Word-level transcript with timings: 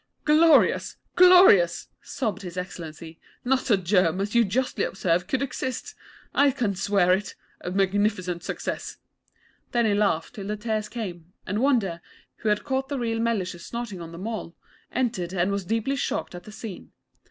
'Glorious! 0.25 0.95
Glorious!' 1.15 1.87
sobbed 2.01 2.41
His 2.41 2.57
Excellency. 2.57 3.19
'Not 3.45 3.69
a 3.69 3.77
germ, 3.77 4.19
as 4.19 4.33
you 4.33 4.43
justly 4.43 4.83
observe, 4.83 5.27
could 5.27 5.43
exist! 5.43 5.93
I 6.33 6.49
can 6.49 6.73
swear 6.73 7.13
it. 7.13 7.35
A 7.63 7.69
magnificent 7.69 8.41
success!' 8.43 8.97
Then 9.73 9.85
he 9.85 9.93
laughed 9.93 10.33
till 10.33 10.47
the 10.47 10.57
tears 10.57 10.89
came, 10.89 11.31
and 11.45 11.61
Wonder, 11.61 12.01
who 12.37 12.49
had 12.49 12.63
caught 12.63 12.89
the 12.89 12.97
real 12.97 13.19
Mellishe 13.19 13.61
snorting 13.61 14.01
on 14.01 14.11
the 14.11 14.17
Mall, 14.17 14.55
entered 14.91 15.33
and 15.33 15.51
was 15.51 15.65
deeply 15.65 15.95
shocked 15.95 16.33
at 16.33 16.45
the 16.45 16.51
scene. 16.51 16.91